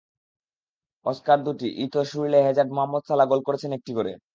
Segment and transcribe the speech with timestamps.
[1.05, 4.11] Oscar দুটি, Eto'o, Schurrle, Hazard, Mohammad সালাহ গোল করেছেন একটি করে।